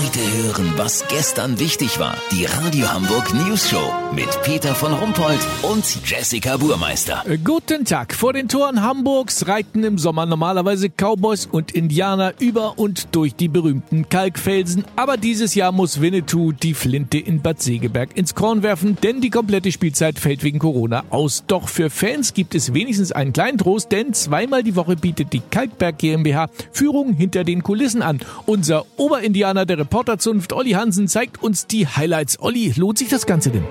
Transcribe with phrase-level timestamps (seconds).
[0.00, 2.16] Heute hören, was gestern wichtig war.
[2.30, 7.24] Die Radio Hamburg News Show mit Peter von Rumpold und Jessica Burmeister.
[7.26, 8.14] Äh, Guten Tag.
[8.14, 13.48] Vor den Toren Hamburgs reiten im Sommer normalerweise Cowboys und Indianer über und durch die
[13.48, 14.84] berühmten Kalkfelsen.
[14.94, 19.30] Aber dieses Jahr muss Winnetou die Flinte in Bad Segeberg ins Korn werfen, denn die
[19.30, 21.42] komplette Spielzeit fällt wegen Corona aus.
[21.48, 25.42] Doch für Fans gibt es wenigstens einen kleinen Trost, denn zweimal die Woche bietet die
[25.50, 28.20] Kalkberg GmbH Führung hinter den Kulissen an.
[28.46, 32.38] Unser Oberindianer der Reporterzunft Olli Hansen zeigt uns die Highlights.
[32.42, 33.64] Olli, lohnt sich das Ganze denn?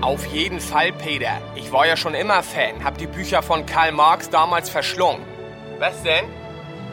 [0.00, 1.42] Auf jeden Fall, Peter.
[1.56, 5.20] Ich war ja schon immer Fan, hab die Bücher von Karl Marx damals verschlungen.
[5.78, 6.24] Was denn?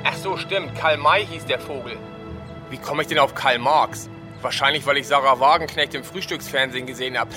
[0.04, 1.96] Ach so, stimmt, Karl May hieß der Vogel.
[2.70, 4.09] Wie komme ich denn auf Karl Marx?
[4.41, 7.30] Wahrscheinlich, weil ich Sarah Wagenknecht im Frühstücksfernsehen gesehen hab.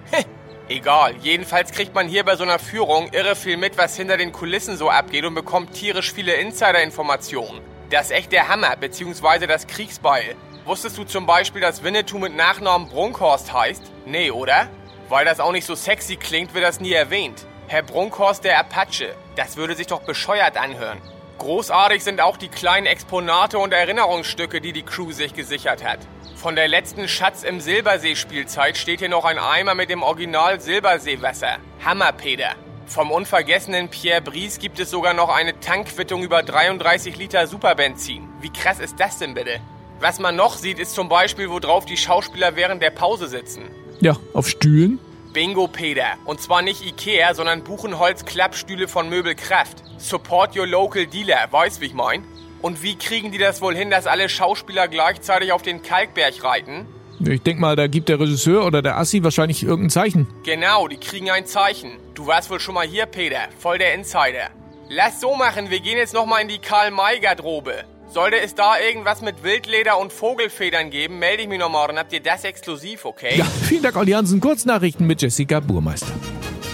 [0.68, 4.32] Egal, jedenfalls kriegt man hier bei so einer Führung irre viel mit, was hinter den
[4.32, 7.62] Kulissen so abgeht und bekommt tierisch viele Insider-Informationen.
[7.88, 10.36] Das ist echt der Hammer, beziehungsweise das Kriegsbeil.
[10.64, 13.82] Wusstest du zum Beispiel, dass Winnetou mit Nachnamen Brunkhorst heißt?
[14.06, 14.68] Nee, oder?
[15.10, 17.44] Weil das auch nicht so sexy klingt, wird das nie erwähnt.
[17.66, 19.14] Herr Brunkhorst der Apache.
[19.36, 21.02] Das würde sich doch bescheuert anhören.
[21.36, 25.98] Großartig sind auch die kleinen Exponate und Erinnerungsstücke, die die Crew sich gesichert hat.
[26.34, 31.58] Von der letzten Schatz im Silbersee-Spielzeit steht hier noch ein Eimer mit dem Original Silberseewasser.
[31.84, 32.54] Hammerpeter.
[32.86, 38.28] Vom unvergessenen Pierre Brice gibt es sogar noch eine Tankquittung über 33 Liter Superbenzin.
[38.40, 39.60] Wie krass ist das denn bitte?
[40.00, 43.62] Was man noch sieht, ist zum Beispiel, worauf die Schauspieler während der Pause sitzen.
[44.00, 44.98] Ja, auf Stühlen.
[45.32, 46.14] Bingo, Peter.
[46.24, 49.82] Und zwar nicht Ikea, sondern Buchenholz-Klappstühle von Möbelkraft.
[49.98, 52.24] Support your local dealer, weißt wie ich mein?
[52.62, 56.86] Und wie kriegen die das wohl hin, dass alle Schauspieler gleichzeitig auf den Kalkberg reiten?
[57.20, 60.26] Ich denk mal, da gibt der Regisseur oder der Assi wahrscheinlich irgendein Zeichen.
[60.44, 61.92] Genau, die kriegen ein Zeichen.
[62.14, 63.48] Du warst wohl schon mal hier, Peter.
[63.58, 64.50] Voll der Insider.
[64.88, 67.84] Lass so machen, wir gehen jetzt nochmal in die Karl-May-Garderobe.
[68.08, 71.98] Sollte es da irgendwas mit Wildleder und Vogelfedern geben, melde ich mich noch morgen.
[71.98, 73.36] Habt ihr das exklusiv, okay?
[73.36, 74.40] Ja, vielen Dank, Olli Hansen.
[74.40, 76.12] Kurznachrichten mit Jessica Burmeister.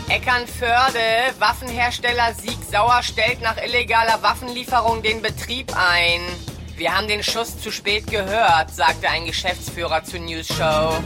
[0.09, 0.99] Eckernförde,
[1.39, 6.21] Waffenhersteller Sieg Sauer stellt nach illegaler Waffenlieferung den Betrieb ein.
[6.77, 10.99] Wir haben den Schuss zu spät gehört, sagte ein Geschäftsführer zur News Show.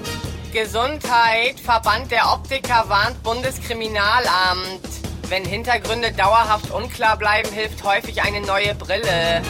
[0.52, 4.80] Gesundheit, Verband der Optiker warnt Bundeskriminalamt.
[5.28, 9.42] Wenn Hintergründe dauerhaft unklar bleiben, hilft häufig eine neue Brille.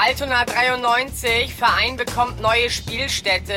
[0.00, 3.52] Altona 93, Verein bekommt neue Spielstätte.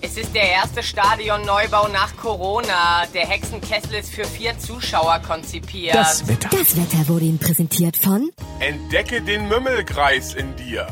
[0.00, 3.06] Es ist der erste Stadionneubau nach Corona.
[3.12, 5.96] Der Hexenkessel ist für vier Zuschauer konzipiert.
[5.96, 6.48] Das Wetter.
[6.50, 8.30] Das Wetter wurde Ihnen präsentiert von
[8.60, 10.86] Entdecke den Mümmelkreis in dir.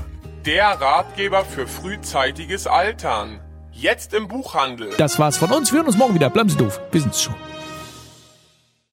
[0.44, 3.38] Der Ratgeber für frühzeitiges Altern.
[3.70, 4.90] Jetzt im Buchhandel.
[4.98, 5.70] Das war's von uns.
[5.70, 6.28] Wir hören uns morgen wieder.
[6.28, 6.80] Bleiben Sie doof.
[6.90, 7.36] Wir sind's schon.